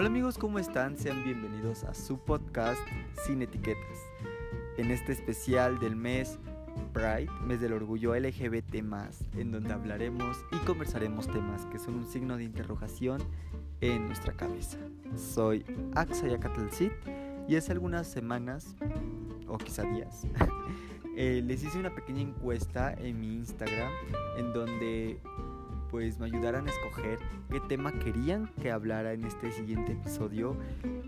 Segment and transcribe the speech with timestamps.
[0.00, 0.96] Hola amigos, ¿cómo están?
[0.96, 2.80] Sean bienvenidos a su podcast
[3.26, 3.98] Sin Etiquetas.
[4.78, 6.38] En este especial del mes
[6.94, 12.38] Pride, mes del orgullo LGBT, en donde hablaremos y conversaremos temas que son un signo
[12.38, 13.20] de interrogación
[13.82, 14.78] en nuestra cabeza.
[15.16, 16.92] Soy Axayacatlcit
[17.46, 18.76] y hace algunas semanas,
[19.48, 20.26] o quizá días,
[21.14, 23.92] eh, les hice una pequeña encuesta en mi Instagram
[24.38, 25.20] en donde
[25.90, 27.18] pues me ayudaran a escoger
[27.50, 30.56] qué tema querían que hablara en este siguiente episodio.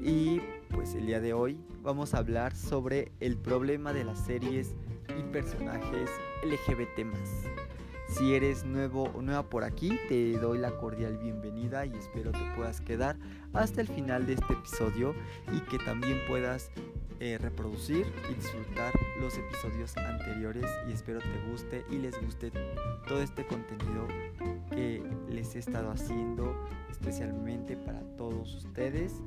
[0.02, 0.40] Y
[0.70, 4.74] pues el día de hoy vamos a hablar sobre el problema de las series
[5.18, 6.10] y personajes
[6.42, 7.06] LGBT
[8.08, 12.52] Si eres nuevo o nueva por aquí, te doy la cordial bienvenida y espero te
[12.56, 13.16] puedas quedar
[13.52, 15.14] hasta el final de este episodio
[15.52, 16.70] y que también puedas
[17.22, 22.50] eh, reproducir y disfrutar los episodios anteriores y espero te guste y les guste
[23.06, 24.08] todo este contenido
[24.70, 26.52] que les he estado haciendo
[26.90, 29.22] especialmente para todos ustedes.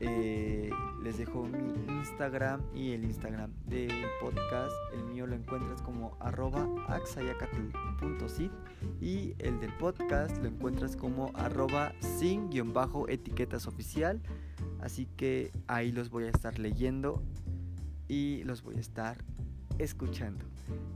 [0.00, 0.70] Eh,
[1.04, 4.74] les dejo mi Instagram y el Instagram del podcast.
[4.92, 6.66] El mío lo encuentras como arroba
[9.00, 14.20] y el del podcast lo encuentras como arroba sin-etiquetas oficial.
[14.80, 17.22] Así que ahí los voy a estar leyendo
[18.08, 19.16] y los voy a estar
[19.78, 20.44] escuchando.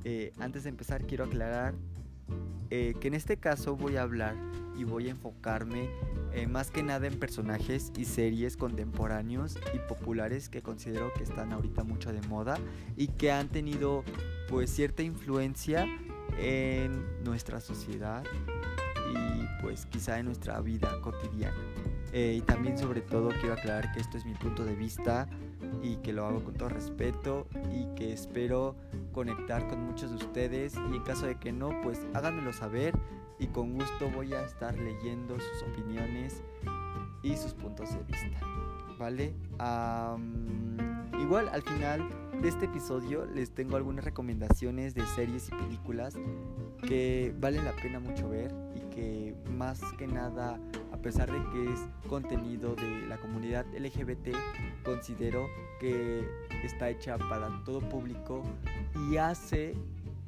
[0.04, 1.74] Eh, antes de empezar quiero aclarar
[2.70, 4.36] eh, que en este caso voy a hablar
[4.76, 5.90] y voy a enfocarme
[6.32, 11.52] eh, más que nada en personajes y series contemporáneos y populares que considero que están
[11.52, 12.58] ahorita mucho de moda
[12.96, 14.04] y que han tenido
[14.48, 15.86] pues cierta influencia
[16.38, 18.24] en nuestra sociedad
[19.12, 21.58] y pues quizá en nuestra vida cotidiana.
[22.12, 25.28] Eh, y también sobre todo quiero aclarar que esto es mi punto de vista
[25.82, 28.74] y que lo hago con todo respeto y que espero
[29.12, 32.94] conectar con muchos de ustedes y en caso de que no, pues háganmelo saber
[33.38, 36.42] y con gusto voy a estar leyendo sus opiniones
[37.22, 38.40] y sus puntos de vista.
[38.98, 39.34] ¿Vale?
[41.18, 42.06] igual al final
[42.42, 46.18] de este episodio les tengo algunas recomendaciones de series y películas
[46.80, 50.58] que valen la pena mucho ver y que más que nada
[50.92, 54.34] a pesar de que es contenido de la comunidad LGBT
[54.84, 55.46] considero
[55.80, 56.28] que
[56.62, 58.42] está hecha para todo público
[59.10, 59.74] y hace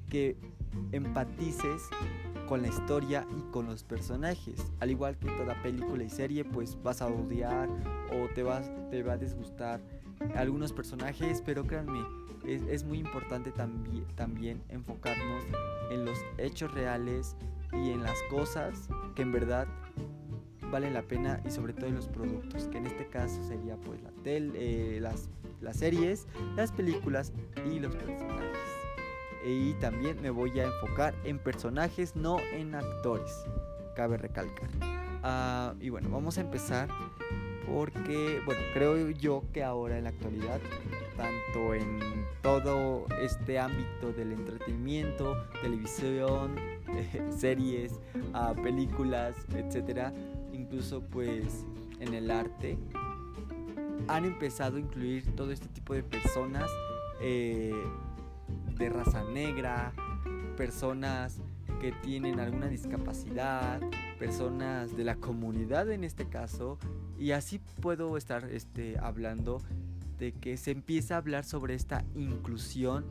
[0.09, 0.37] que
[0.93, 1.89] empatices
[2.49, 4.73] con la historia y con los personajes.
[4.81, 7.69] Al igual que toda película y serie, pues vas a odiar
[8.11, 9.81] o te, vas, te va a disgustar
[10.37, 12.01] algunos personajes, pero créanme,
[12.47, 15.45] es, muy importante también, también enfocarnos
[15.91, 17.37] en los hechos reales
[17.73, 19.67] y en las cosas que en verdad
[20.71, 24.03] valen la pena y sobre todo en los productos, que en este caso sería pues
[24.03, 25.29] la tel, eh, las,
[25.61, 26.27] las series,
[26.57, 27.33] las películas
[27.71, 28.59] y los personajes.
[29.45, 33.45] Y también me voy a enfocar en personajes, no en actores,
[33.95, 34.71] cabe recalcar.
[35.23, 36.89] Ah, y bueno, vamos a empezar
[37.73, 40.61] porque, bueno, creo yo que ahora en la actualidad,
[41.17, 42.01] tanto en
[42.43, 46.57] todo este ámbito del entretenimiento, televisión,
[47.31, 47.99] series,
[48.35, 50.13] ah, películas, etcétera,
[50.53, 51.65] incluso pues
[52.01, 52.77] en el arte,
[54.09, 56.71] han empezado a incluir todo este tipo de personas
[57.21, 57.73] eh,
[58.77, 59.93] de raza negra,
[60.57, 61.41] personas
[61.81, 63.81] que tienen alguna discapacidad,
[64.19, 66.79] personas de la comunidad en este caso,
[67.23, 69.63] y así puedo estar este, hablando
[70.19, 73.05] de que se empieza a hablar sobre esta inclusión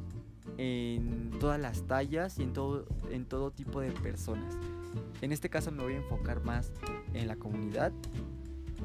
[0.57, 4.57] en todas las tallas y en todo, en todo tipo de personas.
[5.21, 6.73] En este caso me voy a enfocar más
[7.13, 7.93] en la comunidad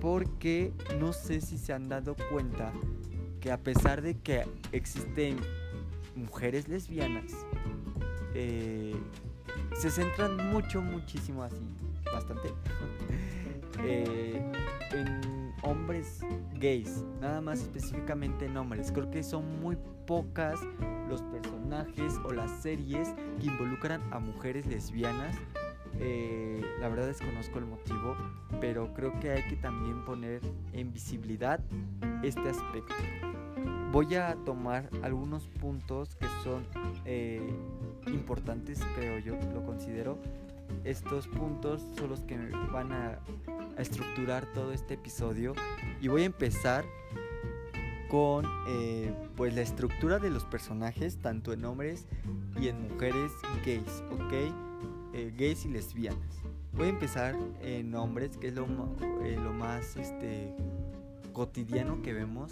[0.01, 2.73] porque no sé si se han dado cuenta
[3.41, 5.39] que a pesar de que existen
[6.15, 7.33] mujeres lesbianas,
[8.33, 8.95] eh,
[9.75, 11.57] se centran mucho, muchísimo así,
[12.13, 12.53] bastante,
[13.83, 14.53] eh,
[14.93, 16.21] en hombres
[16.55, 18.93] gays, nada más específicamente en hombres.
[18.93, 19.77] Creo que son muy
[20.07, 20.61] pocas
[21.09, 23.09] los personajes o las series
[23.41, 25.37] que involucran a mujeres lesbianas
[25.99, 28.17] eh, la verdad desconozco el motivo,
[28.61, 30.41] pero creo que hay que también poner
[30.73, 31.61] en visibilidad
[32.23, 32.95] este aspecto.
[33.93, 36.67] Voy a tomar algunos puntos que son
[37.05, 37.41] eh,
[38.07, 40.19] importantes, creo yo, lo considero.
[40.85, 42.37] Estos puntos son los que
[42.73, 43.19] van a,
[43.77, 45.55] estructurar todo este episodio
[46.01, 46.85] y voy a empezar
[48.09, 52.07] con eh, pues la estructura de los personajes tanto en hombres
[52.61, 53.33] y en mujeres
[53.65, 54.33] gays, ¿ok?
[55.13, 56.43] Eh, gays y lesbianas.
[56.73, 58.67] Voy a empezar en hombres, que es lo,
[59.23, 60.55] eh, lo más este,
[61.33, 62.51] cotidiano que vemos.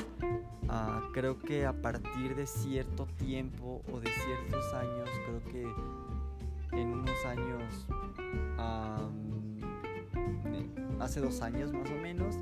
[0.69, 6.89] Ah, creo que a partir de cierto tiempo o de ciertos años, creo que en
[6.89, 7.87] unos años,
[11.05, 12.37] hace dos años más o menos,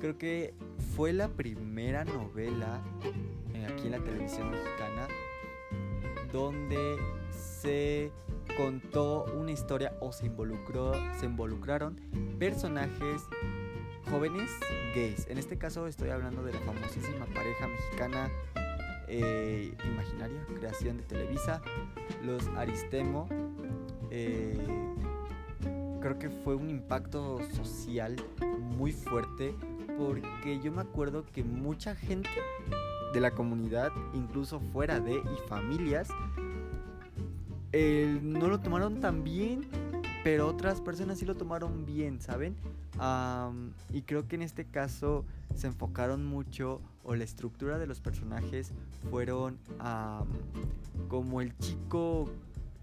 [0.00, 0.54] creo que
[0.94, 2.80] fue la primera novela
[3.54, 5.08] eh, aquí en la televisión mexicana
[6.32, 6.96] donde
[7.30, 8.10] se
[8.56, 12.00] contó una historia o se involucró, se involucraron
[12.38, 13.22] personajes
[14.10, 14.50] jóvenes
[14.94, 15.26] gays.
[15.28, 18.30] En este caso estoy hablando de la famosísima pareja mexicana
[19.08, 21.62] eh, imaginaria, creación de Televisa,
[22.24, 23.28] los Aristemo.
[24.10, 24.56] Eh,
[26.06, 28.14] creo que fue un impacto social
[28.76, 29.52] muy fuerte
[29.98, 32.30] porque yo me acuerdo que mucha gente
[33.12, 36.08] de la comunidad, incluso fuera de y familias,
[37.72, 39.66] no lo tomaron tan bien,
[40.22, 42.54] pero otras personas sí lo tomaron bien, ¿saben?
[43.92, 45.24] y creo que en este caso
[45.56, 48.70] se enfocaron mucho o la estructura de los personajes
[49.10, 49.58] fueron
[51.08, 52.30] como el chico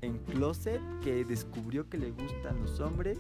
[0.04, 3.20] en closet que descubrió que le gustan los hombres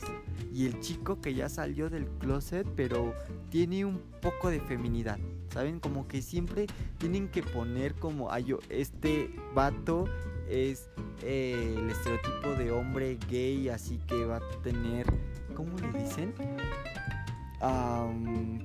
[0.53, 3.13] y el chico que ya salió del closet pero
[3.49, 5.19] tiene un poco de feminidad.
[5.49, 5.79] ¿Saben?
[5.79, 6.65] Como que siempre
[6.97, 10.05] tienen que poner como, ay, yo, este vato
[10.49, 10.89] es
[11.21, 15.05] eh, el estereotipo de hombre gay, así que va a tener,
[15.55, 16.33] ¿cómo le dicen?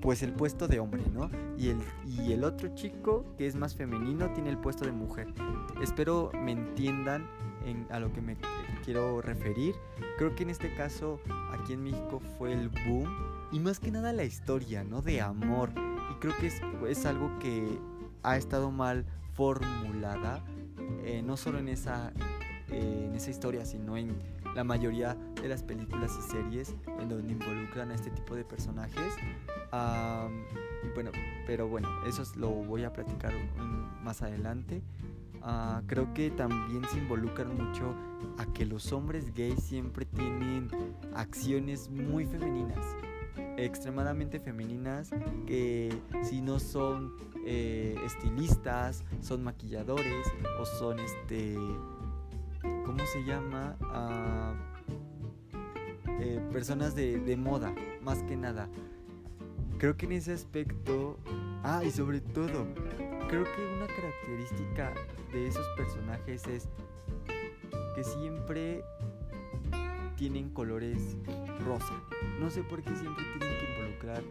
[0.00, 1.31] pues el puesto de hombre, ¿no?
[1.56, 5.29] Y el, y el otro chico, que es más femenino, tiene el puesto de mujer.
[5.81, 7.29] Espero me entiendan
[7.64, 8.37] en, a lo que me
[8.84, 9.75] quiero referir.
[10.16, 11.20] Creo que en este caso,
[11.52, 13.08] aquí en México fue el boom.
[13.52, 15.02] Y más que nada la historia, ¿no?
[15.02, 15.70] De amor.
[16.12, 17.78] Y creo que es, es algo que
[18.22, 20.44] ha estado mal formulada.
[21.05, 22.12] Eh, no solo en esa,
[22.70, 24.16] eh, en esa historia, sino en
[24.55, 29.14] la mayoría de las películas y series en donde involucran a este tipo de personajes.
[30.82, 31.10] y bueno,
[31.46, 33.32] pero bueno, eso lo voy a platicar
[34.02, 34.82] más adelante.
[35.50, 37.95] Ah, creo que también se involucran mucho
[38.37, 40.69] a que los hombres gays siempre tienen
[41.15, 42.85] acciones muy femeninas,
[43.56, 45.09] extremadamente femeninas,
[45.47, 45.89] que
[46.23, 47.15] si no son
[47.47, 50.27] eh, estilistas, son maquilladores
[50.61, 51.56] o son este
[52.85, 53.75] ¿cómo se llama?
[53.81, 54.53] Ah,
[56.21, 58.69] eh, personas de, moda, más que nada.
[59.79, 61.17] Creo que en ese aspecto,
[61.62, 62.67] ah, y sobre todo,
[63.29, 64.93] creo que una característica
[65.33, 66.69] de esos personajes es
[67.95, 68.83] que siempre
[70.17, 71.17] tienen colores
[71.65, 71.95] rosa.
[72.41, 74.23] No sé por qué siempre tienen que involucrar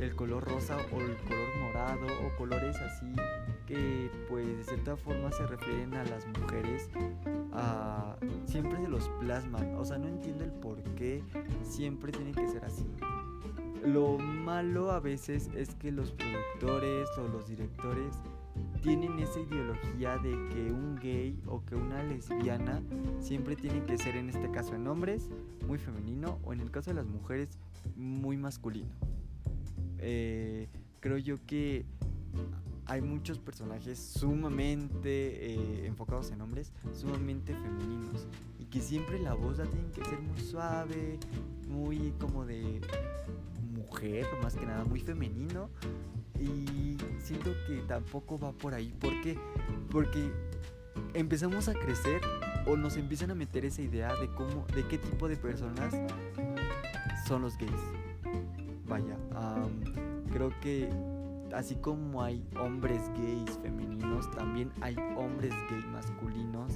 [0.00, 3.12] el color rosa o el color morado o colores así
[3.66, 6.90] que pues de cierta forma se refieren a las mujeres
[8.44, 11.22] siempre se los plasman o sea no entiendo el por qué
[11.62, 12.84] siempre tiene que ser así
[13.84, 18.16] lo malo a veces es que los productores o los directores
[18.82, 22.82] tienen esa ideología de que un gay o que una lesbiana
[23.20, 25.30] siempre tiene que ser en este caso en hombres
[25.66, 27.48] muy femenino o en el caso de las mujeres
[27.96, 28.90] muy masculino
[29.98, 30.68] eh,
[31.00, 31.86] creo yo que
[32.86, 38.26] hay muchos personajes sumamente eh, enfocados en hombres, sumamente femeninos.
[38.58, 41.18] Y que siempre la voz la tienen que ser muy suave,
[41.68, 42.80] muy como de
[43.74, 45.70] mujer, más que nada, muy femenino.
[46.44, 48.94] Y siento que tampoco va por ahí.
[49.00, 49.38] ¿Por qué?
[49.90, 50.30] Porque
[51.14, 52.20] empezamos a crecer
[52.66, 55.94] o nos empiezan a meter esa idea de cómo, de qué tipo de personas
[57.26, 57.72] son los gays.
[58.86, 59.16] Vaya,
[60.32, 60.88] creo que
[61.54, 66.74] así como hay hombres gays femeninos, también hay hombres gay masculinos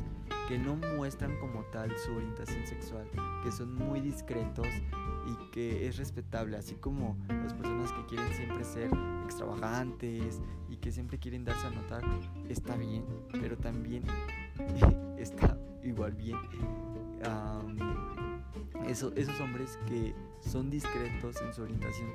[0.49, 3.07] que no muestran como tal su orientación sexual,
[3.45, 4.67] que son muy discretos
[5.29, 8.91] y que es respetable, así como las personas que quieren siempre ser
[9.25, 12.03] extravagantes y que siempre quieren darse a notar,
[12.49, 14.05] está bien, pero también
[15.19, 16.37] está igual bien.
[18.87, 22.09] esos hombres que son discretos en su orientación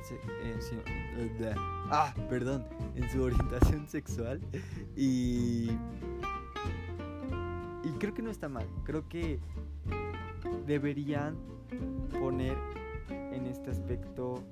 [1.92, 2.66] ah, perdón,
[2.96, 4.42] en su orientación sexual
[4.96, 5.70] y
[7.84, 8.66] y creo que no está mal.
[8.86, 9.40] Creo que
[10.66, 11.38] deberían
[12.20, 12.56] poner
[13.34, 14.44] en este aspecto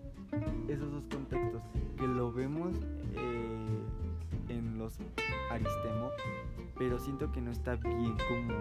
[0.68, 1.62] esos dos contextos
[1.98, 2.76] que lo vemos
[3.16, 3.80] eh,
[4.50, 4.98] en los
[5.50, 6.10] Aristemo,
[6.78, 8.54] pero siento que no está bien como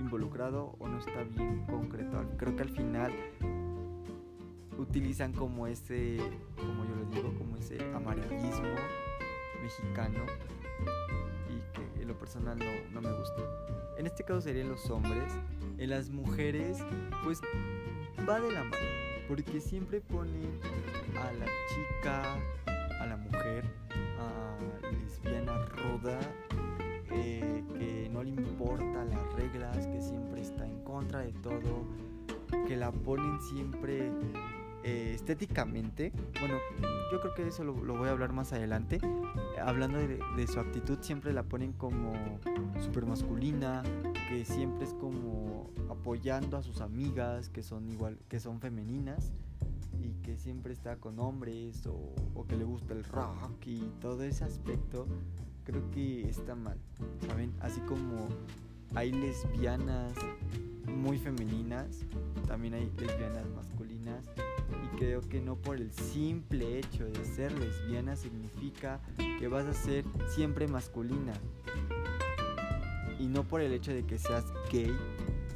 [0.00, 2.24] involucrado o no está bien concreto.
[2.36, 3.12] Creo que al final
[4.78, 6.18] utilizan como ese,
[6.56, 8.74] como yo les digo, como ese amarillismo
[9.62, 10.24] mexicano
[11.48, 13.42] y que en lo personal no, no me gusta.
[13.96, 15.32] En este caso serían los hombres.
[15.78, 16.78] En las mujeres,
[17.24, 17.40] pues
[18.28, 18.76] va de la mano,
[19.28, 20.60] porque siempre ponen
[21.16, 22.36] a la chica,
[23.00, 23.64] a la mujer,
[24.18, 26.18] a lesbiana roda,
[27.10, 31.84] eh, que no le importa las reglas, que siempre está en contra de todo,
[32.66, 34.10] que la ponen siempre
[34.84, 36.56] eh, estéticamente, bueno,
[37.12, 39.00] yo creo que eso lo, voy a hablar más adelante.
[39.60, 42.12] Hablando de, su actitud, siempre la ponen como
[42.80, 43.82] súper masculina,
[44.28, 49.32] que siempre es como apoyando a sus amigas, que son igual, que son femeninas
[50.00, 54.24] y que siempre está con hombres o, o que le gusta el rock y todo
[54.24, 55.06] ese aspecto,
[55.64, 56.78] creo que está mal,
[57.26, 57.52] ¿saben?
[57.60, 58.28] Así como
[58.94, 60.14] hay lesbianas
[60.86, 62.04] muy femeninas,
[62.48, 64.24] también hay lesbianas masculinas
[65.02, 70.04] creo que no por el simple hecho de ser lesbiana significa que vas a ser
[70.28, 71.32] siempre masculina
[73.18, 74.96] y no por el hecho de que seas gay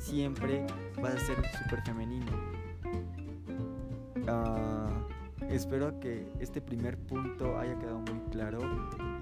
[0.00, 0.66] siempre
[1.00, 2.32] vas a ser súper femenino.
[4.26, 4.90] Ah,
[5.48, 8.58] espero que este primer punto haya quedado muy claro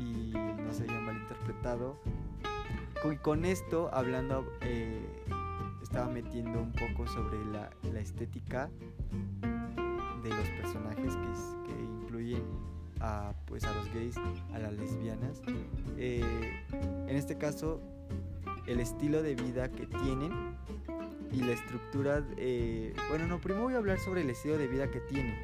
[0.00, 1.98] y no se haya malinterpretado.
[3.12, 5.06] Y con esto, hablando eh,
[5.82, 8.70] estaba metiendo un poco sobre la, estética
[10.24, 12.42] de los personajes que, que incluyen
[13.00, 14.16] a, pues, a los gays,
[14.52, 15.42] a las lesbianas.
[15.98, 16.22] Eh,
[17.06, 17.80] en este caso,
[18.66, 20.32] el estilo de vida que tienen
[21.30, 22.24] y la estructura.
[22.36, 25.34] Eh, bueno, no, primero voy a hablar sobre el estilo de vida que tienen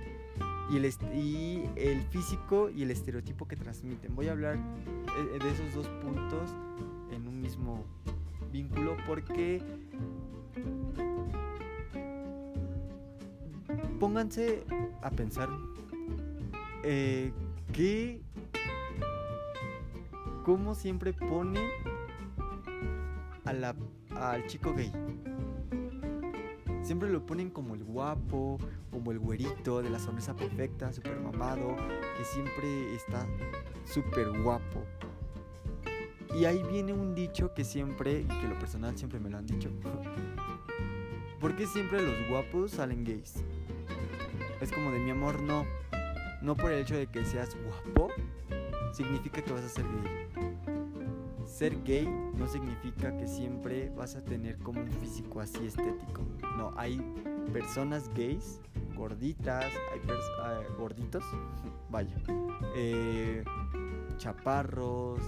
[0.70, 0.84] y el,
[1.14, 4.14] y el físico y el estereotipo que transmiten.
[4.14, 6.50] Voy a hablar eh, de esos dos puntos
[7.12, 7.84] en un mismo
[8.52, 9.62] vínculo porque
[14.00, 14.64] pónganse
[15.02, 15.50] a pensar
[16.82, 17.32] eh,
[17.72, 18.22] que
[20.42, 21.68] como siempre ponen
[23.44, 23.76] a la,
[24.16, 24.90] al chico gay.
[26.82, 28.58] Siempre lo ponen como el guapo,
[28.90, 31.76] como el güerito de la sonrisa perfecta, super mamado,
[32.16, 33.26] que siempre está
[33.84, 34.82] súper guapo.
[36.34, 39.70] Y ahí viene un dicho que siempre, que lo personal siempre me lo han dicho.
[41.40, 43.44] ¿Por qué siempre los guapos salen gays?
[44.60, 45.64] Es como de mi amor, no.
[46.42, 48.10] No por el hecho de que seas guapo,
[48.92, 50.26] significa que vas a ser gay.
[51.46, 56.22] Ser gay no significa que siempre vas a tener como un físico así estético.
[56.56, 57.00] No, hay
[57.52, 58.60] personas gays,
[58.96, 60.00] gorditas, hay
[60.42, 61.24] ah, gorditos,
[61.90, 62.16] vaya,
[62.76, 63.42] eh,
[64.16, 65.20] chaparros,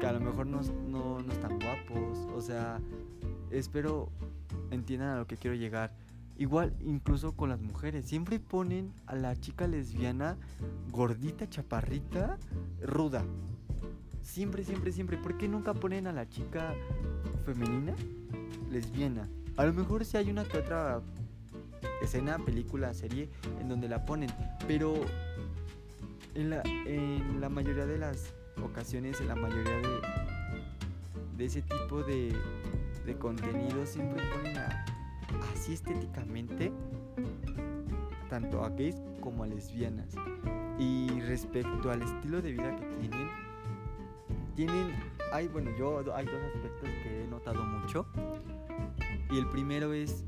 [0.00, 2.18] que a lo mejor no, no, no están guapos.
[2.34, 2.80] O sea,
[3.50, 4.10] espero
[4.70, 5.92] entiendan a lo que quiero llegar.
[6.40, 10.38] Igual, incluso con las mujeres, siempre ponen a la chica lesbiana
[10.90, 12.38] gordita, chaparrita,
[12.80, 13.26] ruda.
[14.22, 15.18] Siempre, siempre, siempre.
[15.18, 16.74] ¿Por qué nunca ponen a la chica
[17.44, 17.94] femenina
[18.70, 19.28] lesbiana?
[19.58, 21.02] A lo mejor si hay una que otra
[22.00, 23.28] escena, película, serie
[23.60, 24.30] en donde la ponen,
[24.66, 24.94] pero
[26.34, 28.32] en la, en la mayoría de las
[28.64, 30.00] ocasiones, en la mayoría de,
[31.36, 32.34] de ese tipo de,
[33.04, 34.86] de contenido siempre ponen a
[35.52, 36.72] así estéticamente
[38.30, 40.14] tanto a gays como a lesbianas.
[40.78, 43.28] Y respecto al estilo de vida que tienen,
[44.54, 44.94] tienen,
[45.32, 48.06] hay, bueno, yo hay dos aspectos que he notado mucho.
[49.30, 50.24] Y el primero es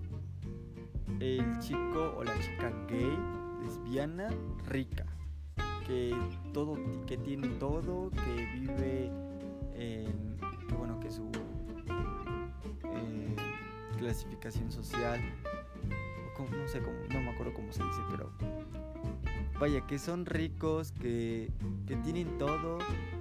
[1.21, 3.17] el chico o la chica gay,
[3.65, 4.29] lesbiana,
[4.67, 5.07] rica,
[5.87, 6.15] que
[6.53, 6.77] todo,
[7.07, 9.11] que tiene todo, que vive
[9.75, 10.37] en,
[10.77, 11.31] bueno, que su
[14.03, 15.21] clasificación social,
[16.51, 18.31] no sé cómo, no me acuerdo cómo se dice, pero
[19.61, 21.51] vaya, que son ricos, que,
[21.87, 22.79] que tienen todo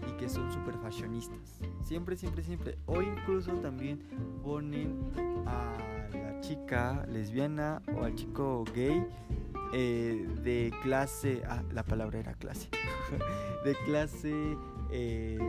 [0.09, 1.59] y que son super fashionistas.
[1.83, 2.77] Siempre, siempre, siempre.
[2.87, 4.01] O incluso también
[4.43, 5.11] ponen
[5.45, 5.77] a
[6.13, 9.05] la chica lesbiana o al chico gay
[9.73, 12.69] eh, de clase, ah, la palabra era clase,
[13.65, 14.57] de clase
[14.91, 15.39] eh,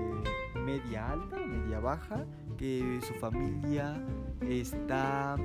[0.65, 2.25] media alta, media baja,
[2.57, 4.05] que su familia
[4.41, 5.37] está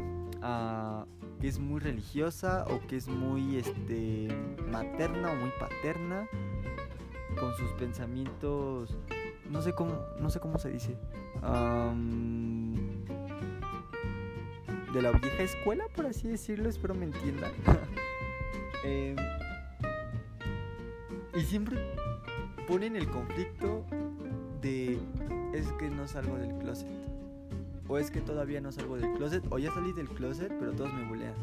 [0.41, 1.05] uh,
[1.39, 4.27] que es muy religiosa o que es muy este
[4.71, 6.27] materna o muy paterna
[7.39, 8.97] con sus pensamientos
[9.49, 10.97] no sé cómo no sé cómo se dice
[14.93, 17.51] de la vieja escuela por así decirlo espero me entiendan.
[18.83, 19.15] Em,
[21.35, 21.77] y siempre
[22.67, 23.83] ponen el conflicto
[24.61, 24.99] de
[25.59, 26.87] es que no salgo del closet
[27.87, 30.93] o es que todavía no salgo del closet, o ya salí del closet, pero todos
[30.93, 31.33] me bulean.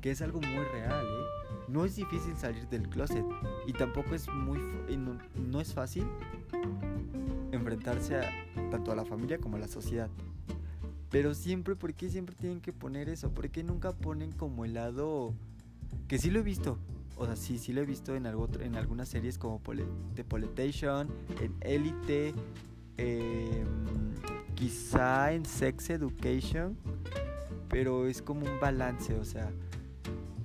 [0.00, 1.24] Que es algo muy real, ¿eh?
[1.68, 3.24] No es difícil salir del closet
[3.66, 4.58] y tampoco es muy
[4.98, 5.18] no,
[5.48, 6.04] no es fácil
[7.52, 8.30] enfrentarse a,
[8.70, 10.10] tanto a la familia como a la sociedad.
[11.10, 13.30] Pero siempre, ¿por qué siempre tienen que poner eso?
[13.30, 15.32] ¿Por qué nunca ponen como el lado
[16.06, 16.78] que sí lo he visto?
[17.16, 19.60] O sea, sí, sí lo he visto en, algo, en algunas series como
[20.14, 21.08] The Politation,
[21.40, 22.34] en Elite,
[22.96, 23.64] eh,
[24.54, 26.76] quizá en Sex Education,
[27.68, 29.50] pero es como un balance, o sea,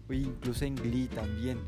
[0.09, 1.59] incluso en Glee también.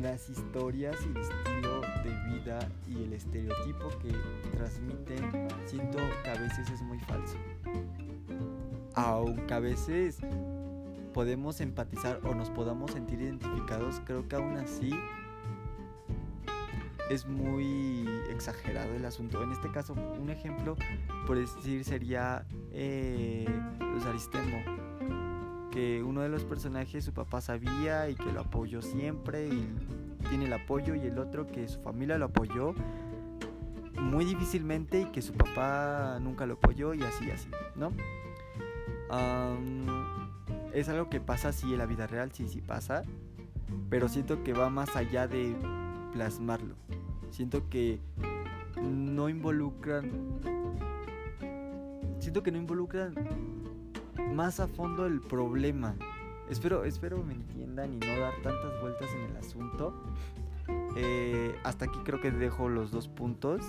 [0.00, 4.12] las historias y el estilo de vida y el estereotipo que
[4.50, 7.36] transmiten siento que a veces es muy falso.
[8.94, 10.18] Aunque a veces
[11.14, 14.92] podemos empatizar o nos podamos sentir identificados, creo que aún así
[17.10, 19.42] es muy exagerado el asunto.
[19.42, 20.76] En este caso, un ejemplo,
[21.26, 23.46] por decir, sería eh,
[23.80, 24.62] los Aristemo.
[25.70, 29.68] Que uno de los personajes su papá sabía y que lo apoyó siempre y
[30.28, 32.74] tiene el apoyo y el otro que su familia lo apoyó
[34.02, 37.92] muy difícilmente y que su papá nunca lo apoyó y así, así, ¿no?
[40.72, 43.02] es algo que pasa así en la vida real, sí, sí pasa,
[43.90, 45.54] pero siento que va más allá de
[46.12, 46.74] plasmarlo.
[47.32, 47.98] Siento que
[48.82, 50.10] no involucran.
[52.20, 53.14] Siento que no involucran
[54.34, 55.96] más a fondo el problema.
[56.50, 59.94] Espero, espero me entiendan y no dar tantas vueltas en el asunto.
[60.94, 63.62] Eh, hasta aquí creo que dejo los dos puntos.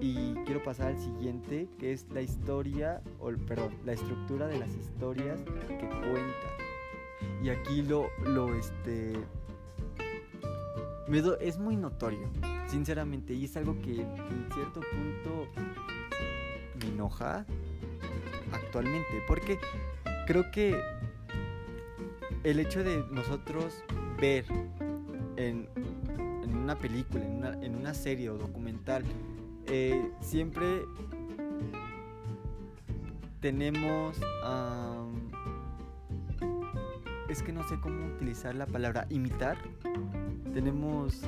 [0.00, 4.72] Y quiero pasar al siguiente, que es la historia, o perdón, la estructura de las
[4.72, 6.54] historias que cuentan.
[7.42, 9.14] Y aquí lo, lo, este,
[11.40, 12.28] es muy notorio,
[12.66, 15.48] sinceramente, y es algo que en cierto punto
[16.80, 17.46] me enoja
[18.52, 19.58] actualmente, porque
[20.26, 20.78] creo que
[22.44, 23.82] el hecho de nosotros
[24.20, 24.44] ver
[25.36, 25.68] en,
[26.44, 29.02] una película, en una, serie o documental,
[29.66, 30.82] eh, siempre
[33.40, 34.20] tenemos...
[37.30, 39.56] es que no sé cómo utilizar la palabra imitar
[40.52, 41.22] tenemos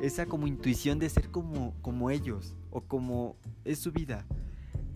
[0.00, 4.26] esa como intuición de ser como, como ellos o como es su vida.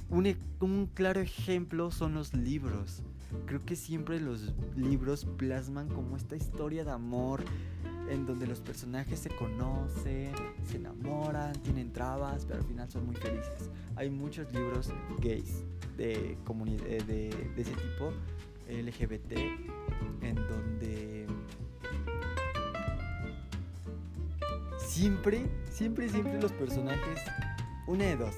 [0.08, 3.02] Un, e, un, claro ejemplo son los libros.
[3.46, 7.44] Creo que siempre los libros plasman como esta historia de amor
[8.08, 10.32] en donde los personajes se conocen,
[10.64, 13.70] se enamoran, tienen trabas, pero al final son muy felices.
[13.96, 15.64] Hay muchos libros gays
[15.96, 18.12] de, de, de, de ese tipo,
[18.68, 19.32] LGBT,
[20.22, 21.15] en donde
[24.96, 27.20] siempre, siempre, siempre los personajes,
[27.86, 28.34] una de dos.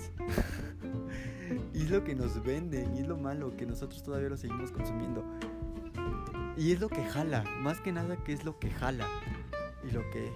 [1.73, 4.73] y es lo que nos venden, y es lo malo, que nosotros todavía lo seguimos
[4.73, 5.25] consumiendo.
[6.57, 9.07] Y es lo que jala, más que nada que es lo que jala
[9.88, 10.33] y lo que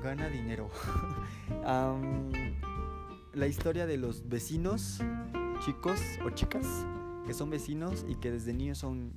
[0.00, 0.70] gana dinero.
[3.34, 5.00] la historia de los vecinos,
[5.64, 6.86] chicos o chicas,
[7.26, 9.12] que son vecinos y que desde niños son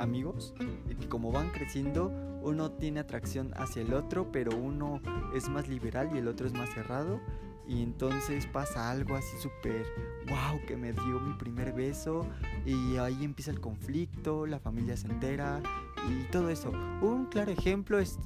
[0.00, 0.54] amigos
[0.90, 2.10] y que como van creciendo
[2.44, 5.00] uno tiene atracción hacia el otro, pero uno
[5.34, 7.20] es más liberal y el otro es más cerrado.
[7.66, 9.86] Y entonces pasa algo así súper,
[10.28, 12.26] wow, que me dio mi primer beso.
[12.66, 15.62] Y ahí empieza el conflicto, la familia se entera
[16.08, 16.70] y todo eso.
[17.00, 18.18] Un claro ejemplo es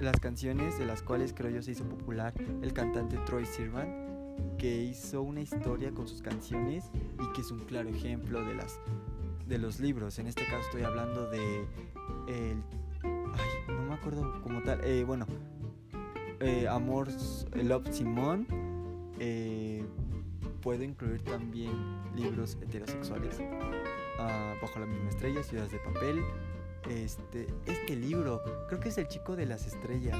[0.00, 4.10] las canciones de las cuales creo yo se hizo popular el cantante Troy Sivan
[4.58, 8.80] que hizo una historia con sus canciones y que es un claro ejemplo de las
[9.46, 10.18] de los libros.
[10.18, 11.66] En este caso estoy hablando de
[12.28, 12.62] el
[13.34, 14.84] Ay, no me acuerdo como tal.
[14.84, 15.26] Eh, bueno,
[16.40, 17.08] eh, Amor
[17.54, 18.46] Love Simón.
[19.18, 19.84] Eh,
[20.62, 21.72] puedo incluir también
[22.14, 23.38] libros heterosexuales.
[24.18, 26.22] Ah, bajo la misma estrella, Ciudades de Papel.
[26.88, 30.18] Este, este libro, creo que es El Chico de las Estrellas.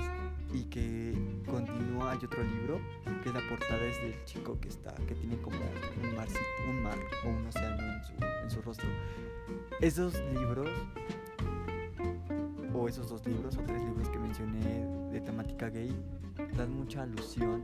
[0.52, 1.14] Y que
[1.48, 2.80] continúa, hay otro libro,
[3.22, 6.98] que la portada es del chico que está, que tiene como un marcito, un mar
[7.24, 8.88] o un océano su, en su rostro.
[9.80, 10.68] Esos libros
[12.80, 15.94] o esos dos libros o tres libros que mencioné de temática gay
[16.56, 17.62] dan mucha alusión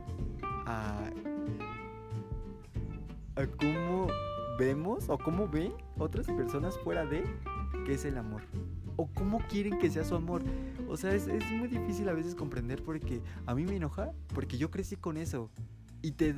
[0.67, 1.09] a,
[3.35, 4.07] a cómo
[4.59, 7.23] vemos o cómo ven otras personas fuera de
[7.85, 8.43] qué es el amor
[8.95, 10.43] o cómo quieren que sea su amor.
[10.87, 14.57] O sea, es, es, muy difícil a veces comprender porque a mí me enoja porque
[14.57, 15.49] yo crecí con eso
[16.03, 16.35] y te,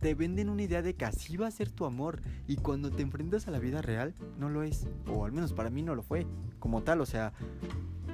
[0.00, 3.02] te venden una idea de que así va a ser tu amor y cuando te
[3.02, 6.02] enfrentas a la vida real no lo es, o al menos para mí no lo
[6.02, 6.26] fue
[6.58, 7.32] como tal, o sea,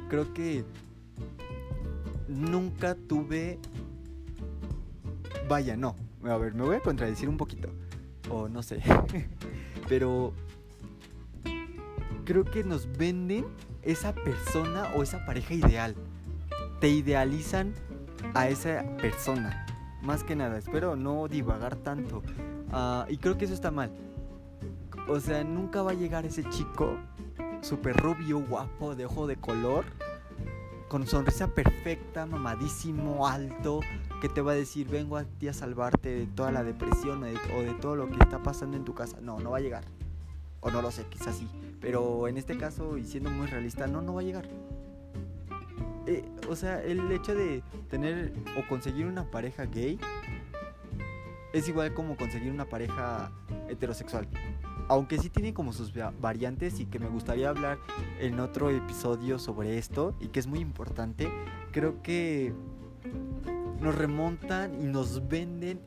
[0.09, 0.65] creo que
[2.29, 3.59] nunca tuve...
[5.49, 5.95] Vaya, no.
[6.25, 7.69] A ver, me voy a contradecir un poquito.
[8.31, 8.83] O no sé.
[9.89, 10.33] Pero
[12.25, 13.47] creo que nos venden
[13.83, 15.95] esa persona o esa pareja ideal.
[16.81, 17.73] Te idealizan
[18.35, 19.67] a esa persona.
[20.03, 22.23] Más que nada, espero no divagar tanto.
[22.71, 23.91] Ah, y creo que eso está mal.
[25.09, 26.99] O sea, nunca va a llegar ese chico
[27.61, 29.85] súper rubio, guapo, de ojo de color,
[30.89, 33.81] con sonrisa perfecta, mamadísimo, alto,
[34.21, 37.63] que te va a decir, vengo a ti a salvarte de toda la depresión o
[37.63, 39.19] de todo lo que está pasando en tu casa.
[39.21, 39.85] No, no va a llegar.
[40.61, 41.49] O no lo sé, quizás sí.
[41.81, 44.49] Pero en este caso, y siendo muy realista, no, no va a llegar.
[46.07, 50.01] Eh, o sea, el hecho de tener o conseguir una pareja gay
[51.53, 53.31] es igual como conseguir una pareja
[53.69, 54.27] heterosexual.
[54.89, 57.79] Aunque sí tiene como sus variantes y que me gustaría hablar
[58.21, 61.31] en otro episodio sobre esto y que es muy importante,
[61.73, 62.55] creo que
[63.81, 65.81] nos remontan y nos venden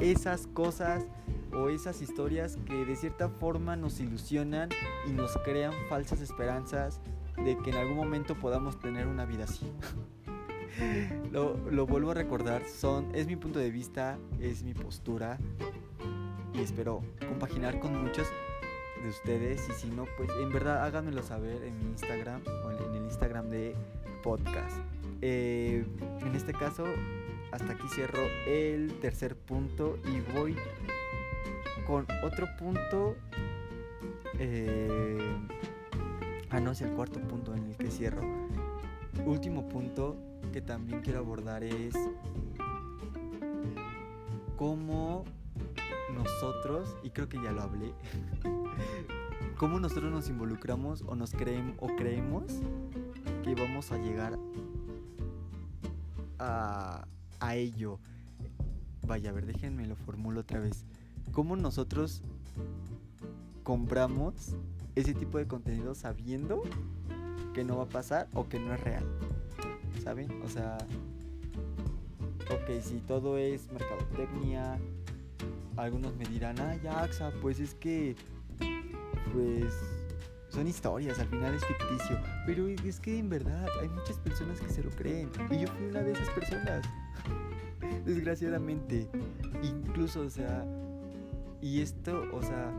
[0.00, 1.04] esas cosas
[1.52, 4.68] o esas historias que de cierta forma nos ilusionan
[5.06, 7.00] y nos crean falsas esperanzas
[7.44, 9.70] de que en algún momento podamos tener una vida así.
[11.30, 15.38] lo, lo, vuelvo a recordar, son, es mi punto de vista, es mi postura
[16.54, 18.26] y espero compaginar con muchos
[19.06, 22.94] de ustedes y si no, pues en verdad háganmelo saber en mi Instagram o en
[22.96, 23.76] el Instagram de
[24.22, 24.76] podcast.
[25.22, 25.86] Eh,
[26.20, 26.84] en este caso,
[27.52, 30.56] hasta aquí cierro el tercer punto y voy
[31.86, 33.16] con otro punto.
[34.40, 35.36] Eh,
[36.50, 38.22] ah, no, es el cuarto punto en el que cierro.
[39.24, 40.16] Último punto
[40.52, 41.94] que también quiero abordar es
[44.56, 45.24] cómo
[46.14, 47.92] nosotros, y creo que ya lo hablé,
[49.56, 52.44] cómo nosotros nos involucramos o nos creemos o creemos
[53.42, 54.38] que vamos a llegar
[56.38, 57.06] a,
[57.40, 57.98] a ello.
[59.06, 60.84] Vaya, a ver, déjenme lo formulo otra vez.
[61.32, 62.22] ¿Cómo nosotros
[63.62, 64.56] compramos
[64.94, 66.62] ese tipo de contenido sabiendo
[67.54, 69.04] que no va a pasar o que no es real?
[70.02, 70.42] ¿Saben?
[70.42, 70.78] O sea,
[72.50, 74.78] ok, si todo es mercadotecnia,
[75.76, 77.08] algunos me dirán, ah, ya,
[77.40, 78.16] pues es que,
[79.32, 79.74] pues,
[80.48, 82.18] son historias, al final es ficticio.
[82.46, 85.30] Pero es que en verdad hay muchas personas que se lo creen.
[85.50, 86.86] Y yo fui una de esas personas.
[88.04, 89.08] Desgraciadamente.
[89.62, 90.64] Incluso, o sea,
[91.60, 92.72] y esto, o sea,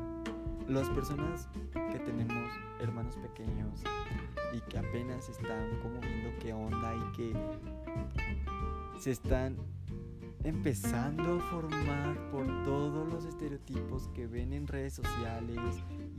[0.68, 3.82] las personas que tenemos hermanos pequeños
[4.54, 7.34] y que apenas están como viendo qué onda y que
[9.00, 9.58] se están
[10.43, 15.60] empezando a formar por todos los estereotipos que ven en redes sociales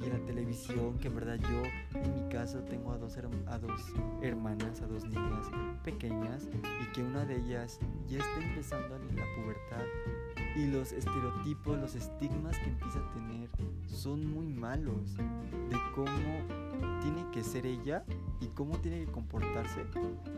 [0.01, 3.59] y en la televisión, que en verdad yo en mi casa tengo a dos, a
[3.59, 3.81] dos
[4.23, 5.47] hermanas, a dos niñas
[5.85, 6.49] pequeñas
[6.83, 7.79] y que una de ellas
[8.09, 9.85] ya está empezando en la pubertad
[10.57, 13.49] y los estereotipos, los estigmas que empieza a tener
[13.87, 16.59] son muy malos de cómo
[17.01, 18.05] tiene que ser ella
[18.41, 19.85] y cómo tiene que comportarse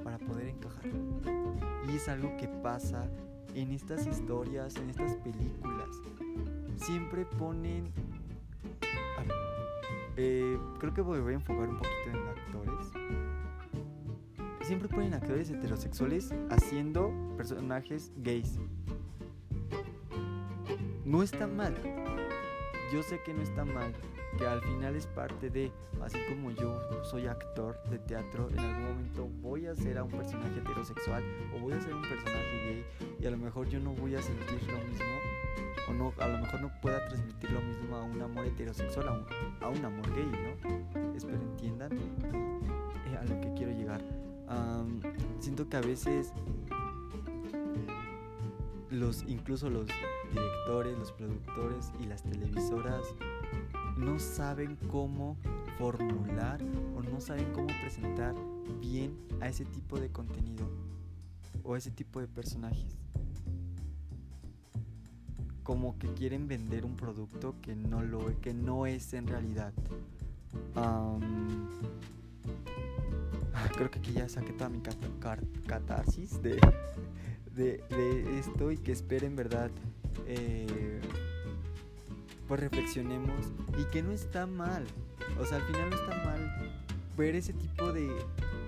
[0.04, 0.84] para poder encajar.
[1.88, 3.08] Y es algo que pasa
[3.54, 5.88] en estas historias, en estas películas.
[6.76, 7.92] Siempre ponen...
[10.16, 12.86] Eh, creo que voy a enfocar un poquito en actores.
[14.62, 18.58] Siempre ponen actores heterosexuales haciendo personajes gays.
[21.04, 21.74] No está mal.
[22.92, 23.94] Yo sé que no está mal
[24.38, 28.82] que al final es parte de, así como yo soy actor de teatro, en algún
[28.84, 31.22] momento voy a ser a un personaje heterosexual
[31.54, 32.84] o voy a ser un personaje gay
[33.20, 35.06] y a lo mejor yo no voy a sentir lo mismo
[35.88, 39.12] o no, a lo mejor no pueda transmitir lo mismo a un amor heterosexual, a
[39.12, 39.26] un,
[39.60, 41.14] a un amor gay, ¿no?
[41.16, 44.00] Espero entiendan eh, a lo que quiero llegar.
[45.40, 46.32] siento que a veces
[48.90, 49.86] los incluso los
[50.32, 53.02] directores, los productores y las televisoras
[54.00, 55.36] no saben cómo
[55.78, 56.60] formular
[56.96, 58.34] o no saben cómo presentar
[58.80, 60.68] bien a ese tipo de contenido
[61.62, 62.96] o a ese tipo de personajes.
[65.62, 69.72] Como que quieren vender un producto que no lo que no es en realidad.
[73.76, 74.80] creo que aquí ya saqué toda mi
[75.66, 76.60] catarsis de,
[77.54, 79.70] de, esto y que esperen verdad
[80.26, 81.00] eh,
[82.50, 84.84] pues reflexionemos y que no está mal.
[85.40, 86.82] O sea, al final no está mal
[87.16, 88.08] ver ese tipo de,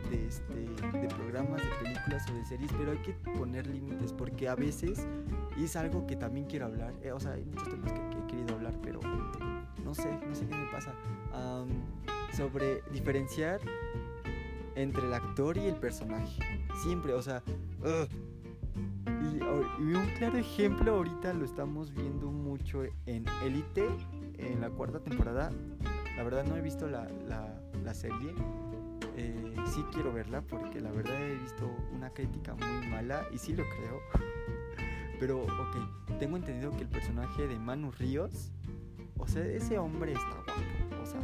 [0.08, 0.54] de, este,
[0.98, 5.04] de programas, de películas o de series, pero hay que poner límites porque a veces
[5.58, 6.94] es algo que también quiero hablar.
[7.02, 9.00] Eh, o sea, hay muchos temas que, he querido hablar, pero
[9.82, 10.94] no sé, no sé qué me pasa.
[12.36, 13.60] sobre diferenciar
[14.76, 16.40] entre el actor y el personaje.
[16.84, 17.42] Siempre, o sea,
[19.78, 23.88] y, un claro ejemplo ahorita lo estamos viendo mucho en Elite,
[24.38, 25.50] en la cuarta temporada.
[26.16, 27.08] La verdad no he visto la,
[27.84, 28.34] la, serie.
[29.16, 33.54] Eh, sí quiero verla porque la verdad he visto una crítica muy mala y sí
[33.54, 34.00] lo creo.
[35.20, 38.50] Pero, ok, tengo entendido que el personaje de Manu Ríos,
[39.18, 41.02] o sea, ese hombre está guapo.
[41.02, 41.20] O sea,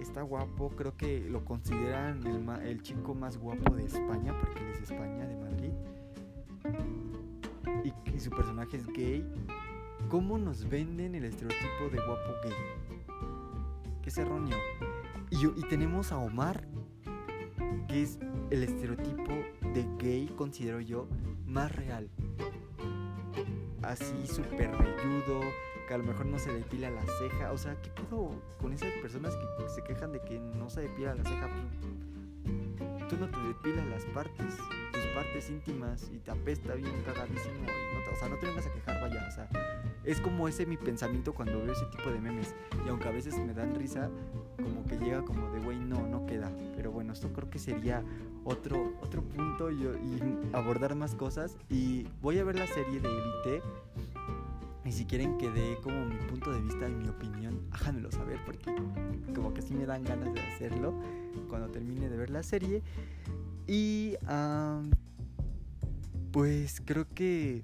[0.00, 0.70] está guapo.
[0.76, 4.94] Creo que lo consideran el, el chico más guapo de España porque él es de
[4.94, 5.72] España, de Madrid
[7.84, 9.26] y, su personaje es gay,
[10.08, 12.52] ¿cómo nos venden el estereotipo de guapo gay?
[14.10, 14.58] es erróneo.
[15.30, 16.66] Y, tenemos a Omar,
[17.86, 18.18] que es
[18.50, 19.32] el estereotipo
[19.72, 21.06] de gay, considero yo,
[21.46, 22.10] más real.
[23.82, 25.40] Así súper velludo,
[25.86, 27.52] que a lo mejor no se depila la ceja.
[27.52, 31.14] O sea, ¿qué puedo con esas personas que se quejan de que no se depila
[31.14, 31.48] la ceja?
[31.48, 34.56] Pues, tú no te depilas las partes,
[35.20, 37.56] partes íntimas y te apesta bien cagadísimo.
[37.56, 39.26] Y no te, o sea, no te vengas a quejar, vaya.
[39.28, 39.48] O sea,
[40.02, 42.54] es como ese mi pensamiento cuando veo ese tipo de memes.
[42.86, 44.08] Y aunque a veces me dan risa,
[44.56, 46.50] como que llega como de, güey, no, no queda.
[46.74, 48.02] Pero bueno, esto creo que sería
[48.44, 49.86] otro, otro punto y,
[50.54, 51.58] abordar más cosas.
[51.68, 53.62] Y voy a ver la serie de Elite.
[54.86, 58.40] Y si quieren que dé como mi punto de vista y mi opinión, háganmelo saber
[58.46, 58.74] porque
[59.34, 60.94] como que sí me dan ganas de hacerlo
[61.50, 62.82] cuando termine de ver la serie.
[63.72, 64.16] Y
[66.32, 67.62] pues creo que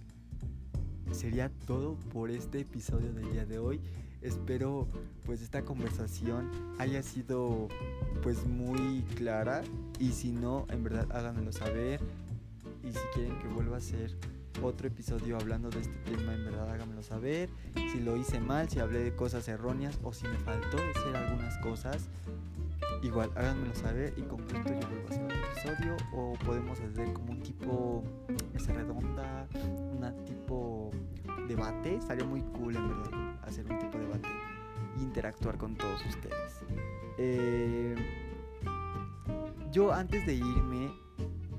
[1.11, 3.81] sería todo por este episodio del día de hoy.
[4.23, 4.87] Espero
[5.25, 7.67] pues esta conversación haya sido
[8.23, 9.63] pues muy clara
[9.99, 12.01] y si no, en verdad háganmelo saber
[12.85, 14.17] y si quieren que vuelva a hacer
[14.63, 17.49] otro episodio hablando de este tema, en verdad háganmelo saber.
[17.93, 21.59] Si lo hice mal, si hablé de cosas erróneas o si me faltó decir algunas
[21.59, 22.09] cosas,
[23.03, 27.13] igual háganmelo saber y con gusto yo vuelvo a hacer otro episodio o podemos hacer
[27.13, 28.05] como un tipo
[28.53, 29.47] mesa redonda,
[29.97, 30.91] una tipo
[31.49, 34.29] debate, estaría muy cool en verdad hacer un tipo de debate
[34.99, 36.65] e interactuar con todos ustedes.
[37.19, 37.95] Eh,
[39.73, 40.91] yo antes de irme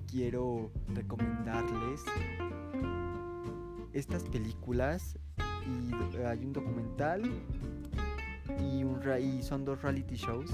[0.10, 2.04] quiero recomendarles
[3.93, 5.17] estas películas
[5.65, 7.23] y hay un documental
[8.62, 10.52] y, un, y son dos reality shows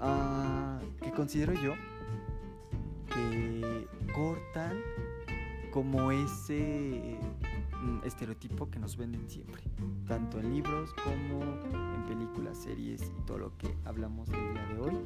[0.00, 1.74] uh, que considero yo
[3.12, 4.78] que cortan
[5.70, 7.18] como ese
[7.82, 9.62] mm, estereotipo que nos venden siempre,
[10.06, 14.80] tanto en libros como en películas, series y todo lo que hablamos el día de
[14.80, 14.98] hoy.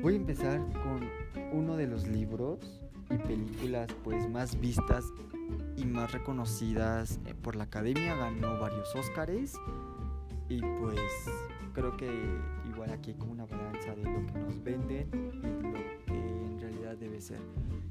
[0.00, 1.08] Voy a empezar con
[1.52, 5.04] uno de los libros y películas pues más vistas
[5.76, 9.54] y más reconocidas eh, por la academia, ganó varios Óscares
[10.48, 11.00] y pues
[11.72, 12.08] creo que
[12.68, 16.60] igual aquí hay como una balanza de lo que nos venden y lo que en
[16.60, 17.40] realidad debe ser.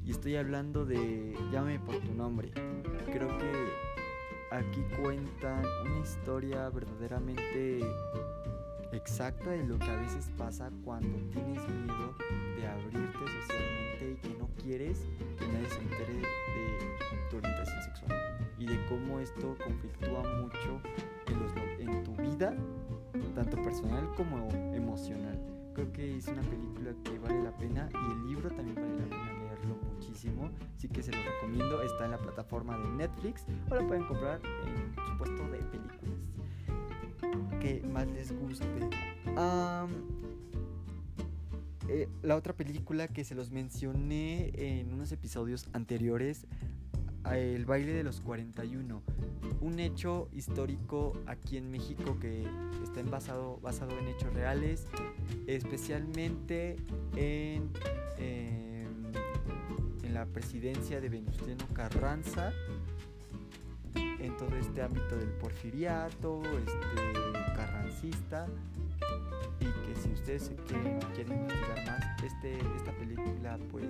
[0.04, 2.50] Y estoy hablando de Llame por tu nombre.
[3.12, 3.52] Creo que
[4.50, 7.80] aquí cuentan una historia verdaderamente
[8.92, 12.14] exacta de lo que a veces pasa cuando tienes miedo
[12.56, 15.00] de abrirte socialmente y que no quieres
[15.38, 16.28] que nadie se entere de
[17.30, 20.80] tu orientación sexual y de cómo esto conflictúa mucho
[21.26, 22.54] en, en tu vida,
[23.34, 25.38] tanto personal como emocional.
[25.74, 29.04] Creo que es una película que vale la pena y el libro también vale la
[29.04, 33.74] pena leerlo muchísimo, así que se lo recomiendo, está en la plataforma de Netflix o
[33.74, 36.18] lo pueden comprar en su puesto de películas
[37.60, 38.66] que más les guste.
[41.88, 46.46] Eh, la otra película que se los mencioné en unos episodios anteriores,
[47.24, 49.02] El baile de los 41,
[49.60, 52.46] un hecho histórico aquí en México que
[52.82, 54.86] está basado, basado en hechos reales,
[55.46, 56.76] especialmente
[57.16, 57.70] en,
[58.16, 59.12] em,
[60.02, 62.52] en la presidencia de Venustiano Carranza
[63.94, 68.46] en todo este ámbito del porfiriato, este carrancista
[69.60, 73.86] y que si ustedes quieren, quieren investigar más, este, esta película pues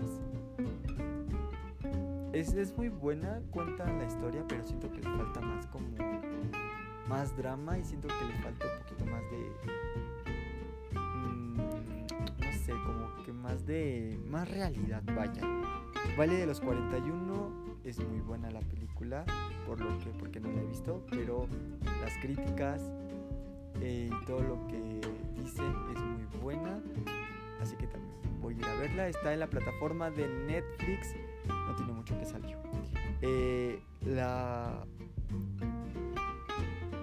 [2.33, 5.89] es, es, muy buena, cuenta la historia, pero siento que le falta más como
[7.09, 13.23] más drama y siento que le falta un poquito más de mm, no sé, como
[13.25, 15.43] que más de más realidad, vaya.
[16.17, 19.25] Vale de los 41 es muy buena la película,
[19.67, 21.47] por lo que, porque no la he visto, pero
[22.03, 22.83] las críticas
[23.81, 25.01] eh, y todo lo que
[25.41, 26.81] dicen es muy buena,
[27.61, 29.09] así que también voy a ir a verla.
[29.09, 31.15] Está en la plataforma de Netflix,
[31.49, 32.59] no tiene mucho que salió.
[33.23, 34.85] Eh, la,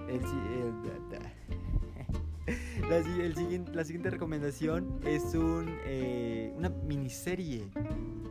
[0.08, 0.20] el,
[2.88, 3.02] la,
[3.34, 7.64] siguiente, la siguiente recomendación es un, eh, una miniserie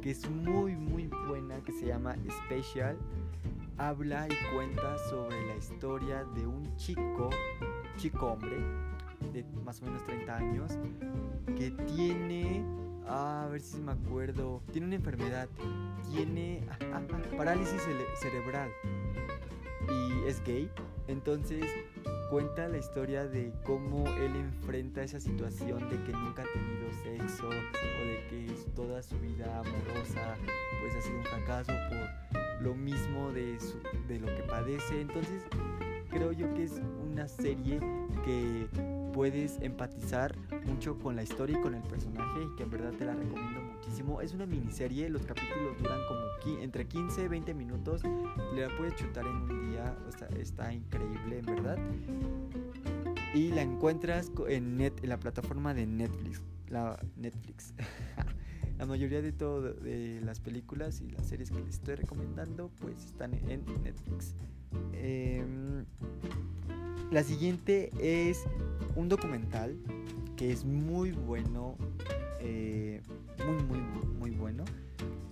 [0.02, 2.98] que es muy muy buena que se llama Special.
[3.78, 7.30] Habla y cuenta sobre la historia de un chico,
[7.98, 8.56] chico hombre,
[9.34, 10.72] de más o menos 30 años,
[11.58, 12.64] que tiene,
[13.08, 15.48] a ver si me acuerdo, tiene una enfermedad,
[16.12, 17.02] tiene ah, ah,
[17.38, 17.82] parálisis
[18.20, 18.70] cerebral
[19.90, 20.70] y es gay.
[21.08, 21.64] Entonces
[22.30, 27.48] cuenta la historia de cómo él enfrenta esa situación de que nunca ha tenido sexo
[27.48, 30.36] o de que toda su vida amorosa
[30.82, 33.58] pues ha sido un fracaso por lo mismo de,
[34.08, 35.02] de lo que padece.
[35.02, 35.44] Entonces
[36.10, 37.80] creo yo que es una serie
[38.24, 38.68] que
[39.16, 43.06] puedes empatizar mucho con la historia y con el personaje y que en verdad te
[43.06, 44.20] la recomiendo muchísimo.
[44.20, 46.26] Es una miniserie, los capítulos duran como
[46.62, 49.98] entre 15 y 20 minutos, la puedes chutar en un día,
[50.38, 51.78] está increíble en verdad.
[53.34, 56.42] Y la encuentras en, net, la plataforma de Netflix.
[56.68, 57.74] La Netflix.
[58.78, 63.06] la mayoría de todas de las películas y las series que les estoy recomendando pues
[63.06, 64.36] están en Netflix.
[64.92, 65.86] Em,
[67.16, 68.44] la siguiente es
[68.98, 69.78] un documental
[70.36, 71.78] que es muy bueno,
[72.42, 73.02] eh,
[73.48, 73.80] muy, muy,
[74.20, 74.66] muy bueno.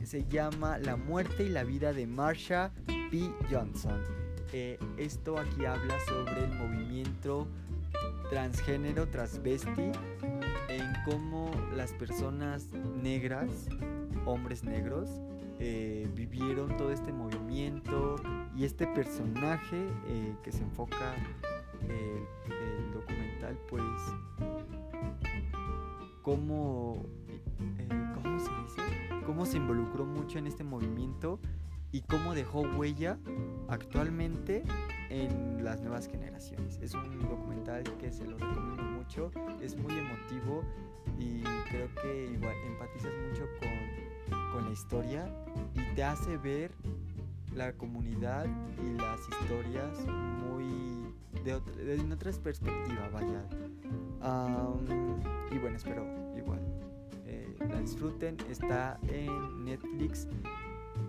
[0.01, 3.29] Se llama La muerte y la vida de Marsha P.
[3.51, 4.01] Johnson.
[4.53, 7.49] Eh, esto aquí habla sobre el movimiento
[8.29, 9.91] transgénero, transvesti,
[10.69, 13.49] en cómo las personas negras,
[14.25, 15.09] hombres negros,
[15.59, 18.15] eh, vivieron todo este movimiento
[18.55, 19.85] y este personaje
[20.43, 21.13] que se enfoca
[21.89, 23.83] el, documental, pues,
[26.21, 27.05] cómo,
[27.79, 28.81] eh, ¿cómo se dice?
[29.25, 31.39] Cómo se involucró mucho en este movimiento
[31.91, 33.17] y cómo dejó huella
[33.67, 34.63] actualmente
[35.09, 36.79] en las nuevas generaciones.
[36.81, 40.63] Es un documental que se lo recomiendo mucho, es muy emotivo
[41.19, 45.25] y creo que igual empatizas mucho con, con la historia
[45.75, 46.71] y te hace ver
[47.55, 48.47] la comunidad
[48.83, 51.12] y las historias muy
[51.43, 53.45] de, otra, de una otra perspectiva, vaya.
[55.51, 56.05] y bueno, espero
[56.37, 56.59] igual
[57.25, 58.37] eh, la disfruten.
[58.49, 60.27] Está en Netflix.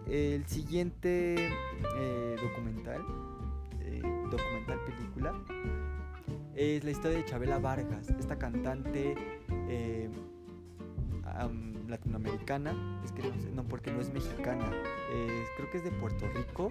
[0.07, 1.51] El siguiente
[1.97, 3.05] eh, documental,
[3.81, 5.35] eh, documental película,
[6.55, 9.15] es la historia de Chabela Vargas, esta cantante
[11.89, 14.71] latinoamericana, es que no, sé, no, porque no es mexicana,
[15.57, 16.71] creo que es de Puerto Rico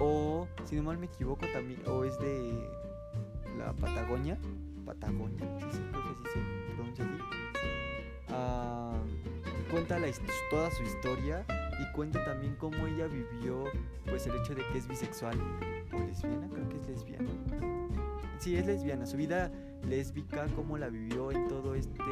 [0.00, 2.52] o si no mal me equivoco también o es de
[3.56, 4.38] la Patagonia,
[4.84, 7.22] Patagonia, sí, creo que sí se pronuncia así,
[8.30, 8.98] ah,
[9.70, 10.08] cuenta la,
[10.50, 11.44] toda su historia
[11.80, 13.64] y cuenta también cómo ella vivió
[14.06, 15.38] pues el hecho de que es bisexual
[15.92, 17.28] o lesbiana, creo que es lesbiana.
[18.38, 19.50] Sí, es lesbiana, su vida
[19.88, 22.02] lésbica, cómo la vivió en todo este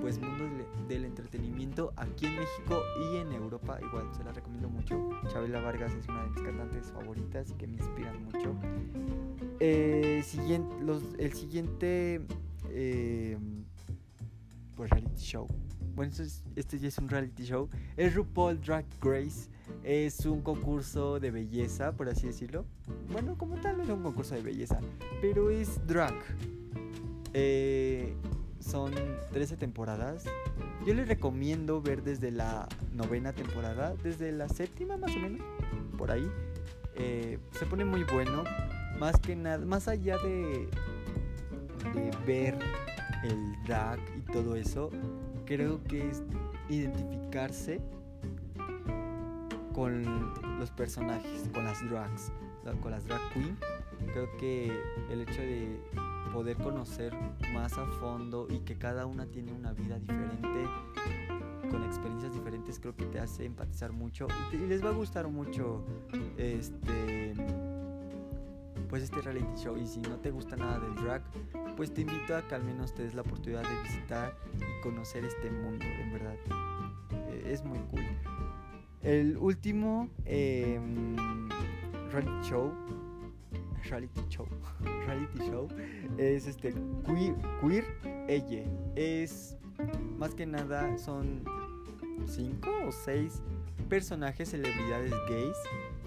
[0.00, 0.44] pues mundo
[0.88, 5.10] del entretenimiento aquí en México y en Europa, igual se la recomiendo mucho.
[5.28, 8.54] Chabela Vargas es una de mis cantantes favoritas que me inspiran mucho.
[9.60, 12.20] Eh, siguiente, los, el siguiente
[12.70, 13.38] eh,
[14.76, 15.46] pues reality show.
[15.94, 16.12] Bueno,
[16.56, 17.68] este ya es un reality show.
[17.96, 19.48] Es RuPaul Drag Race.
[19.82, 22.66] Es un concurso de belleza, por así decirlo.
[23.10, 24.78] Bueno, como tal, no es un concurso de belleza,
[25.20, 26.14] pero es drag.
[27.34, 28.14] Eh,
[28.60, 28.92] son
[29.32, 30.24] 13 temporadas.
[30.86, 35.40] Yo les recomiendo ver desde la novena temporada, desde la séptima más o menos,
[35.98, 36.30] por ahí.
[36.96, 38.44] se pone muy bueno
[38.98, 40.68] más que nada, más allá de,
[41.94, 42.58] de ver
[43.24, 44.90] el drag y todo eso,
[45.46, 46.22] creo que es
[46.68, 47.80] identificarse
[49.72, 50.04] con
[50.58, 52.32] los personajes, con las drags,
[52.80, 53.56] con las drag queen.
[54.12, 54.72] Creo que
[55.10, 55.80] el hecho de
[56.34, 57.14] poder conocer
[57.54, 60.68] más a fondo y que cada una tiene una vida diferente,
[61.70, 65.84] con experiencias diferentes, creo que te hace empatizar mucho y, les va a gustar mucho
[66.36, 67.34] este
[68.88, 69.76] pues este reality show.
[69.76, 71.22] Y si no te gusta nada del drag
[71.76, 75.24] pues te invito a que al menos te des la oportunidad de visitar y conocer
[75.24, 76.34] este mundo en verdad.
[77.28, 78.04] Eh, es muy cool.
[79.02, 81.48] El último em,
[82.10, 82.72] reality show
[83.84, 84.46] reality show
[85.06, 85.68] reality show
[86.18, 86.74] es este
[87.06, 87.84] queer queer
[88.28, 88.64] ella
[88.96, 89.56] es
[90.18, 91.44] más que nada son
[92.26, 93.42] cinco o seis
[93.88, 95.56] personajes celebridades gays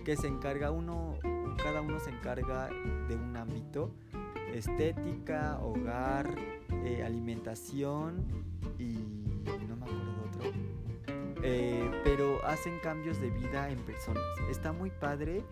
[0.04, 1.18] que se encarga uno
[1.58, 2.70] cada uno se encarga
[3.10, 3.92] de un ámbito,
[4.54, 6.34] estética, hogar,
[6.86, 8.26] eh, alimentación
[8.80, 9.00] y
[9.68, 10.52] no me acuerdo otro.
[11.44, 14.24] Eh, pero hacen cambios de vida en personas.
[14.49, 15.43] Está muy padre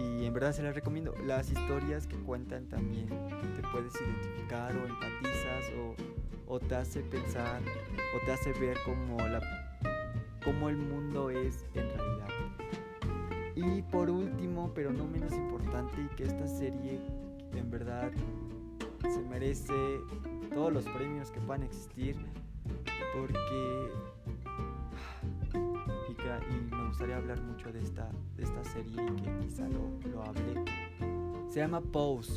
[0.00, 1.14] y en verdad se las recomiendo.
[1.24, 7.60] Las historias que cuentan también te puedes identificar o empatizas o, o te hace pensar
[8.14, 9.40] o te hace ver cómo, la,
[10.44, 12.28] cómo el mundo es en realidad.
[13.54, 17.00] Y por último, pero no menos importante, que esta serie
[17.54, 18.10] en verdad
[19.02, 20.00] se merece
[20.54, 22.16] todos los premios que puedan existir,
[23.14, 23.90] porque...
[26.50, 30.22] Y, me gustaría hablar mucho de esta, de esta serie y que quizá lo, lo
[30.22, 30.64] hable.
[31.48, 32.32] Se llama Pose.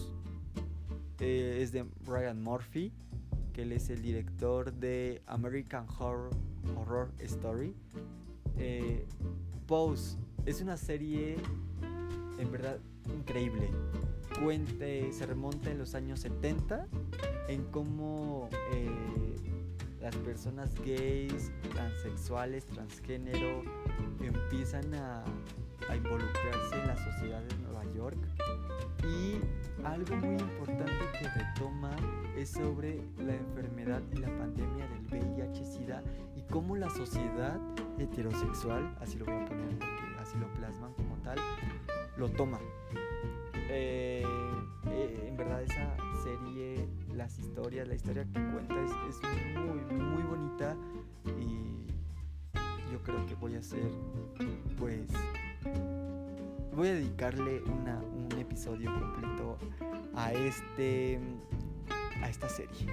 [1.20, 2.92] Eh, es de Brian Murphy,
[3.54, 6.32] que él es el director de American Horror,
[6.76, 7.76] Horror Story.
[8.58, 9.06] Eh,
[9.68, 11.38] Pose es una serie
[12.40, 12.80] en verdad
[13.14, 13.70] increíble.
[14.44, 16.88] cuente, se remonta en los años 70
[17.48, 18.90] en cómo eh,
[20.04, 23.64] las personas gays, transexuales, transgénero
[24.22, 25.24] empiezan a,
[25.95, 28.18] involucrarse en la sociedad de Nueva York
[29.04, 29.38] y
[29.86, 31.95] algo muy importante que retoma
[32.38, 36.01] es sobre la enfermedad y la pandemia del VIH-Sida
[36.36, 37.60] y cómo la sociedad
[37.99, 41.38] heterosexual, así lo voy a poner porque así lo plasman como tal,
[42.18, 42.60] lo toma.
[43.70, 44.26] Eh,
[44.88, 49.22] eh, en verdad esa serie, las historias, la historia que cuenta es, es
[49.55, 50.76] muy, muy bonita
[51.39, 53.91] y yo creo que voy a hacer
[54.78, 55.09] pues
[56.76, 59.57] voy a dedicarle una, un episodio completo
[60.16, 61.20] a este
[62.22, 62.88] a esta serie.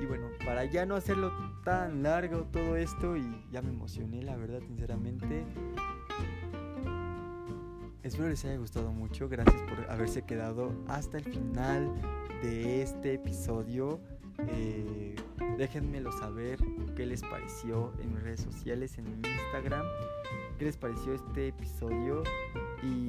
[0.00, 1.32] Y bueno, para ya no hacerlo
[1.64, 5.44] tan largo todo esto y ya me emocioné, la verdad, sinceramente.
[8.02, 9.28] Espero les haya gustado mucho.
[9.28, 11.92] Gracias por haberse quedado hasta el final
[12.42, 14.00] de este episodio.
[14.48, 15.16] Eh,
[15.58, 16.58] déjenmelo saber
[16.94, 19.84] qué les pareció en mis redes sociales, en Instagram.
[20.58, 22.22] ¿Qué les pareció este episodio?
[22.82, 23.08] Y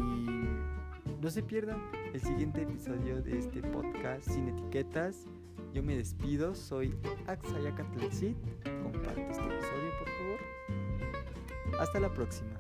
[1.22, 1.82] no se pierdan
[2.14, 5.26] el siguiente episodio de este podcast sin etiquetas.
[5.74, 6.96] Yo me despido, soy
[7.28, 8.38] Axayacatlecit.
[8.84, 11.80] Comparte este episodio, por favor.
[11.80, 12.57] Hasta la próxima.